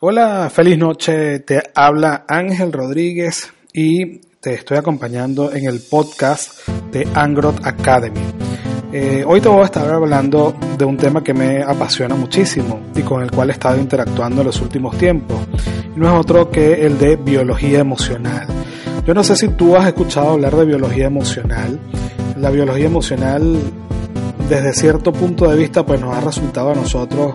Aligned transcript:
Hola, 0.00 0.48
feliz 0.48 0.78
noche. 0.78 1.40
Te 1.40 1.60
habla 1.74 2.24
Ángel 2.28 2.72
Rodríguez 2.72 3.52
y 3.72 4.18
te 4.38 4.54
estoy 4.54 4.76
acompañando 4.76 5.52
en 5.52 5.66
el 5.66 5.80
podcast 5.80 6.68
de 6.92 7.08
Angrot 7.14 7.66
Academy. 7.66 8.20
Eh, 8.92 9.24
hoy 9.26 9.40
te 9.40 9.48
voy 9.48 9.62
a 9.62 9.64
estar 9.64 9.92
hablando 9.92 10.54
de 10.78 10.84
un 10.84 10.96
tema 10.96 11.24
que 11.24 11.34
me 11.34 11.64
apasiona 11.64 12.14
muchísimo 12.14 12.80
y 12.94 13.02
con 13.02 13.24
el 13.24 13.32
cual 13.32 13.48
he 13.48 13.54
estado 13.54 13.76
interactuando 13.76 14.44
los 14.44 14.60
últimos 14.60 14.96
tiempos. 14.96 15.36
no 15.96 16.06
es 16.06 16.14
otro 16.14 16.48
que 16.48 16.86
el 16.86 16.96
de 16.96 17.16
biología 17.16 17.80
emocional. 17.80 18.46
Yo 19.04 19.14
no 19.14 19.24
sé 19.24 19.34
si 19.34 19.48
tú 19.48 19.74
has 19.74 19.88
escuchado 19.88 20.30
hablar 20.30 20.54
de 20.54 20.64
biología 20.64 21.06
emocional. 21.06 21.80
La 22.36 22.50
biología 22.50 22.86
emocional, 22.86 23.58
desde 24.48 24.74
cierto 24.74 25.12
punto 25.12 25.50
de 25.50 25.56
vista, 25.56 25.84
pues 25.84 26.00
nos 26.00 26.16
ha 26.16 26.20
resultado 26.20 26.70
a 26.70 26.74
nosotros 26.76 27.34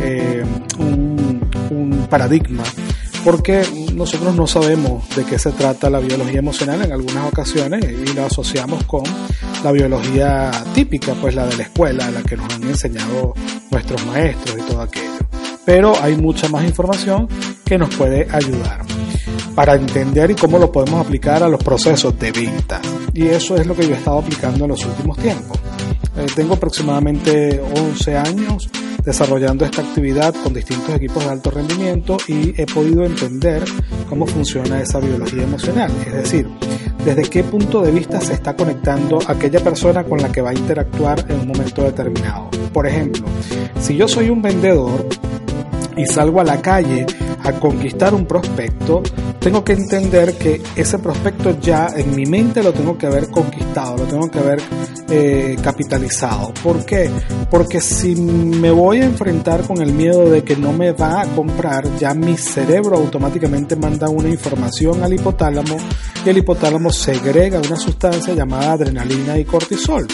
eh, 0.00 0.42
paradigma, 2.08 2.64
porque 3.24 3.62
nosotros 3.94 4.34
no 4.34 4.46
sabemos 4.46 5.08
de 5.14 5.24
qué 5.24 5.38
se 5.38 5.52
trata 5.52 5.90
la 5.90 5.98
biología 5.98 6.38
emocional 6.38 6.82
en 6.82 6.92
algunas 6.92 7.28
ocasiones 7.28 7.84
y 7.84 8.14
la 8.14 8.26
asociamos 8.26 8.84
con 8.84 9.02
la 9.62 9.72
biología 9.72 10.50
típica, 10.74 11.14
pues 11.14 11.34
la 11.34 11.46
de 11.46 11.56
la 11.56 11.62
escuela, 11.64 12.10
la 12.10 12.22
que 12.22 12.36
nos 12.36 12.52
han 12.54 12.62
enseñado 12.64 13.34
nuestros 13.70 14.06
maestros 14.06 14.56
y 14.58 14.70
todo 14.70 14.82
aquello. 14.82 15.18
Pero 15.64 15.92
hay 16.00 16.16
mucha 16.16 16.48
más 16.48 16.64
información 16.64 17.28
que 17.64 17.76
nos 17.76 17.94
puede 17.94 18.26
ayudar 18.30 18.86
para 19.54 19.74
entender 19.74 20.30
y 20.30 20.34
cómo 20.34 20.58
lo 20.58 20.70
podemos 20.70 21.04
aplicar 21.04 21.42
a 21.42 21.48
los 21.48 21.62
procesos 21.62 22.18
de 22.18 22.32
venta. 22.32 22.80
Y 23.12 23.26
eso 23.26 23.56
es 23.56 23.66
lo 23.66 23.74
que 23.74 23.86
yo 23.86 23.94
he 23.94 23.98
estado 23.98 24.18
aplicando 24.18 24.64
en 24.64 24.70
los 24.70 24.84
últimos 24.86 25.18
tiempos. 25.18 25.58
Eh, 26.16 26.26
tengo 26.34 26.54
aproximadamente 26.54 27.60
11 27.60 28.16
años 28.16 28.70
desarrollando 29.08 29.64
esta 29.64 29.80
actividad 29.80 30.34
con 30.34 30.52
distintos 30.52 30.94
equipos 30.94 31.24
de 31.24 31.30
alto 31.30 31.50
rendimiento 31.50 32.18
y 32.28 32.52
he 32.60 32.66
podido 32.66 33.06
entender 33.06 33.64
cómo 34.06 34.26
funciona 34.26 34.82
esa 34.82 35.00
biología 35.00 35.44
emocional, 35.44 35.90
es 36.06 36.12
decir, 36.12 36.46
desde 37.06 37.22
qué 37.22 37.42
punto 37.42 37.80
de 37.80 37.90
vista 37.90 38.20
se 38.20 38.34
está 38.34 38.54
conectando 38.54 39.18
aquella 39.26 39.60
persona 39.60 40.04
con 40.04 40.20
la 40.20 40.30
que 40.30 40.42
va 40.42 40.50
a 40.50 40.54
interactuar 40.54 41.24
en 41.26 41.40
un 41.40 41.48
momento 41.48 41.84
determinado. 41.84 42.50
Por 42.70 42.86
ejemplo, 42.86 43.24
si 43.80 43.96
yo 43.96 44.06
soy 44.06 44.28
un 44.28 44.42
vendedor 44.42 45.06
y 45.96 46.04
salgo 46.04 46.42
a 46.42 46.44
la 46.44 46.60
calle 46.60 47.06
a 47.44 47.52
conquistar 47.52 48.12
un 48.12 48.26
prospecto, 48.26 49.02
tengo 49.40 49.64
que 49.64 49.72
entender 49.72 50.34
que 50.34 50.60
ese 50.76 50.98
prospecto 50.98 51.58
ya 51.58 51.88
en 51.96 52.14
mi 52.14 52.26
mente 52.26 52.62
lo 52.62 52.74
tengo 52.74 52.98
que 52.98 53.06
haber 53.06 53.30
conquistado, 53.30 53.96
lo 53.96 54.04
tengo 54.04 54.30
que 54.30 54.38
haber 54.38 54.60
eh, 55.10 55.56
capitalizado. 55.62 56.52
¿Por 56.62 56.84
qué? 56.84 57.10
Porque 57.50 57.80
si 57.80 58.14
me 58.14 58.70
voy 58.70 58.98
a 59.00 59.04
enfrentar 59.04 59.62
con 59.66 59.80
el 59.80 59.92
miedo 59.92 60.28
de 60.28 60.44
que 60.44 60.56
no 60.56 60.72
me 60.72 60.92
va 60.92 61.22
a 61.22 61.26
comprar, 61.26 61.96
ya 61.98 62.14
mi 62.14 62.36
cerebro 62.36 62.96
automáticamente 62.96 63.76
manda 63.76 64.08
una 64.08 64.28
información 64.28 65.02
al 65.02 65.14
hipotálamo 65.14 65.76
y 66.24 66.28
el 66.28 66.38
hipotálamo 66.38 66.90
segrega 66.90 67.58
una 67.58 67.76
sustancia 67.76 68.34
llamada 68.34 68.72
adrenalina 68.72 69.38
y 69.38 69.44
cortisol. 69.44 70.06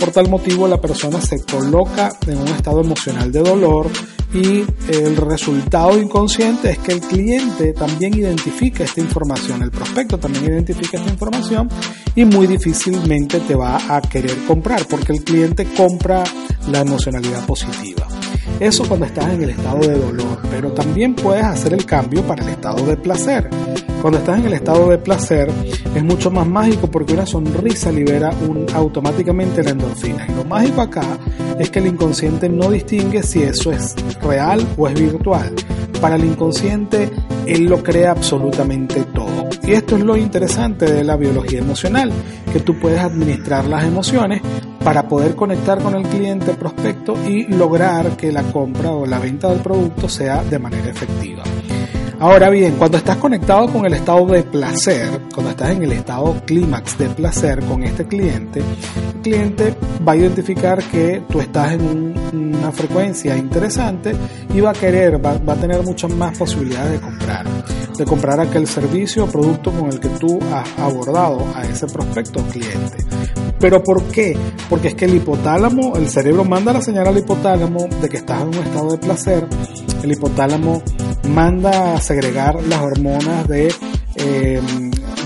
Por 0.00 0.10
tal 0.10 0.28
motivo 0.28 0.66
la 0.66 0.80
persona 0.80 1.20
se 1.20 1.44
coloca 1.44 2.10
en 2.26 2.38
un 2.38 2.48
estado 2.48 2.80
emocional 2.80 3.30
de 3.30 3.40
dolor, 3.40 3.88
y 4.32 4.64
el 4.88 5.16
resultado 5.16 5.98
inconsciente 5.98 6.70
es 6.70 6.78
que 6.78 6.92
el 6.92 7.00
cliente 7.00 7.72
también 7.72 8.14
identifica 8.14 8.84
esta 8.84 9.00
información, 9.00 9.62
el 9.62 9.70
prospecto 9.70 10.18
también 10.18 10.44
identifica 10.44 10.98
esta 10.98 11.10
información 11.10 11.68
y 12.14 12.24
muy 12.24 12.46
difícilmente 12.46 13.40
te 13.40 13.54
va 13.54 13.96
a 13.96 14.00
querer 14.00 14.36
comprar 14.46 14.86
porque 14.86 15.12
el 15.12 15.24
cliente 15.24 15.66
compra 15.76 16.22
la 16.70 16.80
emocionalidad 16.80 17.44
positiva. 17.46 18.06
Eso 18.60 18.86
cuando 18.86 19.06
estás 19.06 19.32
en 19.32 19.42
el 19.42 19.50
estado 19.50 19.80
de 19.80 19.98
dolor, 19.98 20.42
pero 20.50 20.72
también 20.72 21.14
puedes 21.14 21.44
hacer 21.44 21.72
el 21.72 21.84
cambio 21.84 22.22
para 22.26 22.42
el 22.42 22.50
estado 22.50 22.86
de 22.86 22.96
placer. 22.96 23.48
Cuando 24.00 24.18
estás 24.18 24.38
en 24.38 24.46
el 24.46 24.54
estado 24.54 24.88
de 24.88 24.96
placer 24.96 25.50
es 25.94 26.02
mucho 26.02 26.30
más 26.30 26.46
mágico 26.46 26.90
porque 26.90 27.12
una 27.12 27.26
sonrisa 27.26 27.92
libera 27.92 28.30
un, 28.48 28.64
automáticamente 28.74 29.62
la 29.62 29.70
endorfina. 29.70 30.26
Y 30.26 30.34
lo 30.34 30.44
mágico 30.44 30.80
acá 30.80 31.18
es 31.58 31.68
que 31.70 31.80
el 31.80 31.88
inconsciente 31.88 32.48
no 32.48 32.70
distingue 32.70 33.22
si 33.22 33.42
eso 33.42 33.70
es 33.70 33.94
real 34.22 34.66
o 34.78 34.88
es 34.88 34.98
virtual. 34.98 35.54
Para 36.00 36.16
el 36.16 36.24
inconsciente, 36.24 37.10
él 37.44 37.66
lo 37.66 37.82
crea 37.82 38.12
absolutamente 38.12 39.04
todo. 39.04 39.50
Y 39.64 39.72
esto 39.72 39.96
es 39.96 40.02
lo 40.02 40.16
interesante 40.16 40.90
de 40.90 41.04
la 41.04 41.16
biología 41.16 41.58
emocional, 41.58 42.10
que 42.54 42.60
tú 42.60 42.80
puedes 42.80 43.00
administrar 43.00 43.66
las 43.66 43.84
emociones 43.84 44.40
para 44.82 45.08
poder 45.08 45.36
conectar 45.36 45.82
con 45.82 45.94
el 45.94 46.04
cliente 46.04 46.54
prospecto 46.54 47.14
y 47.28 47.44
lograr 47.48 48.16
que 48.16 48.32
la 48.32 48.44
compra 48.44 48.92
o 48.92 49.04
la 49.04 49.18
venta 49.18 49.48
del 49.48 49.60
producto 49.60 50.08
sea 50.08 50.42
de 50.42 50.58
manera 50.58 50.88
efectiva. 50.88 51.42
Ahora 52.20 52.50
bien, 52.50 52.74
cuando 52.76 52.98
estás 52.98 53.16
conectado 53.16 53.66
con 53.72 53.86
el 53.86 53.94
estado 53.94 54.26
de 54.26 54.42
placer, 54.42 55.22
cuando 55.32 55.52
estás 55.52 55.70
en 55.70 55.84
el 55.84 55.92
estado 55.92 56.36
clímax 56.44 56.98
de 56.98 57.08
placer 57.08 57.64
con 57.64 57.82
este 57.82 58.06
cliente, 58.06 58.60
el 58.60 59.22
cliente 59.22 59.74
va 60.06 60.12
a 60.12 60.16
identificar 60.16 60.82
que 60.82 61.22
tú 61.30 61.40
estás 61.40 61.72
en 61.72 62.14
una 62.34 62.72
frecuencia 62.72 63.38
interesante 63.38 64.14
y 64.52 64.60
va 64.60 64.72
a 64.72 64.74
querer, 64.74 65.24
va, 65.24 65.38
va, 65.38 65.54
a 65.54 65.56
tener 65.56 65.82
muchas 65.82 66.14
más 66.14 66.36
posibilidades 66.36 66.92
de 66.92 67.00
comprar, 67.00 67.46
de 67.96 68.04
comprar 68.04 68.38
aquel 68.38 68.66
servicio 68.66 69.24
o 69.24 69.26
producto 69.26 69.72
con 69.72 69.88
el 69.88 69.98
que 69.98 70.10
tú 70.10 70.38
has 70.52 70.78
abordado 70.78 71.42
a 71.54 71.62
ese 71.62 71.86
prospecto 71.86 72.42
cliente. 72.48 73.02
¿Pero 73.58 73.82
por 73.82 74.02
qué? 74.04 74.36
Porque 74.68 74.88
es 74.88 74.94
que 74.94 75.06
el 75.06 75.14
hipotálamo, 75.14 75.96
el 75.96 76.10
cerebro 76.10 76.44
manda 76.44 76.74
la 76.74 76.82
señal 76.82 77.06
al 77.06 77.16
hipotálamo 77.16 77.88
de 78.02 78.10
que 78.10 78.18
estás 78.18 78.42
en 78.42 78.48
un 78.48 78.54
estado 78.56 78.90
de 78.90 78.98
placer, 78.98 79.46
el 80.02 80.12
hipotálamo 80.12 80.82
manda 81.28 81.94
a 81.94 82.00
segregar 82.00 82.62
las 82.64 82.80
hormonas 82.80 83.46
de 83.48 83.72
eh, 84.16 84.60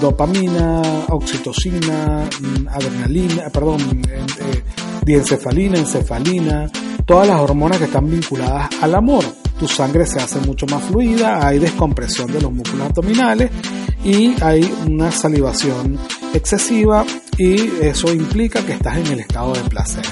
dopamina, 0.00 0.82
oxitocina, 1.08 2.28
adrenalina, 2.70 3.50
perdón, 3.50 4.02
eh, 4.08 4.62
diencefalina, 5.04 5.78
encefalina, 5.78 6.70
todas 7.04 7.28
las 7.28 7.40
hormonas 7.40 7.78
que 7.78 7.84
están 7.84 8.08
vinculadas 8.08 8.68
al 8.80 8.94
amor. 8.94 9.24
Tu 9.58 9.66
sangre 9.66 10.06
se 10.06 10.20
hace 10.20 10.38
mucho 10.40 10.66
más 10.66 10.84
fluida, 10.84 11.44
hay 11.44 11.58
descompresión 11.58 12.32
de 12.32 12.40
los 12.40 12.52
músculos 12.52 12.86
abdominales 12.86 13.50
y 14.04 14.40
hay 14.40 14.72
una 14.86 15.10
salivación 15.10 15.98
excesiva 16.32 17.04
y 17.36 17.56
eso 17.82 18.12
implica 18.12 18.64
que 18.64 18.72
estás 18.72 18.98
en 18.98 19.06
el 19.08 19.20
estado 19.20 19.54
de 19.54 19.62
placer. 19.62 20.04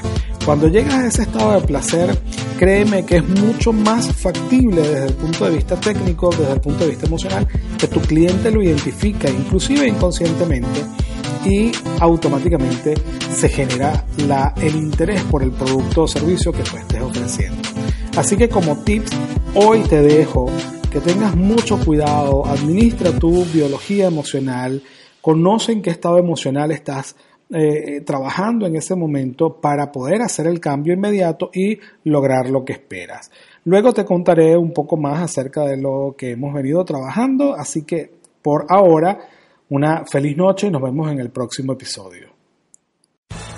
Cuando 0.47 0.69
llegas 0.69 0.95
a 0.95 1.07
ese 1.09 1.23
estado 1.23 1.61
de 1.61 1.67
placer, 1.67 2.17
créeme 2.57 3.05
que 3.05 3.17
es 3.17 3.29
mucho 3.29 3.73
más 3.73 4.15
factible 4.15 4.81
desde 4.81 5.07
el 5.07 5.15
punto 5.15 5.45
de 5.45 5.57
vista 5.57 5.75
técnico, 5.75 6.31
desde 6.31 6.53
el 6.53 6.61
punto 6.61 6.84
de 6.84 6.91
vista 6.91 7.07
emocional, 7.07 7.49
que 7.77 7.89
tu 7.89 8.01
cliente 8.01 8.53
lo 8.53 8.62
identifica, 8.62 9.29
inclusive 9.29 9.89
inconscientemente, 9.89 10.84
y 11.45 11.73
automáticamente 11.99 12.95
se 13.34 13.49
genera 13.49 14.05
el 14.62 14.77
interés 14.77 15.25
por 15.25 15.43
el 15.43 15.51
producto 15.51 16.05
o 16.05 16.09
servicio 16.09 16.53
que 16.53 16.63
tú 16.63 16.77
estés 16.77 17.03
ofreciendo. 17.03 17.69
Así 18.17 18.37
que 18.37 18.49
como 18.49 18.77
tips, 18.84 19.11
hoy 19.57 19.81
te 19.81 20.01
dejo 20.01 20.47
que 20.92 21.01
tengas 21.01 21.34
mucho 21.34 21.77
cuidado, 21.84 22.47
administra 22.47 23.10
tu 23.10 23.45
biología 23.47 24.07
emocional, 24.07 24.81
conoce 25.21 25.72
en 25.72 25.83
qué 25.83 25.91
estado 25.91 26.19
emocional 26.19 26.71
estás 26.71 27.16
eh, 27.51 28.01
trabajando 28.01 28.66
en 28.66 28.77
ese 28.77 28.97
momento 28.97 29.60
para 29.60 29.93
poder 29.93 30.22
hacer 30.22 30.47
el 30.47 30.59
cambio 30.59 30.95
inmediato 30.95 31.51
y 31.53 31.78
lograr 32.04 32.51
lo 32.51 32.65
que 32.65 32.72
esperas. 32.72 33.31
Luego 33.65 33.93
te 33.93 34.04
contaré 34.04 34.57
un 34.57 34.72
poco 34.72 34.97
más 34.97 35.22
acerca 35.22 35.65
de 35.65 35.77
lo 35.77 36.15
que 36.16 36.33
hemos 36.33 36.53
venido 36.53 36.84
trabajando, 36.84 37.54
así 37.54 37.84
que 37.84 38.10
por 38.43 38.66
ahora 38.69 39.28
una 39.69 40.04
feliz 40.07 40.37
noche 40.37 40.69
y 40.69 40.71
nos 40.71 40.83
vemos 40.83 41.10
en 41.10 41.21
el 41.21 41.31
próximo 41.31 41.72
episodio. 41.72 42.35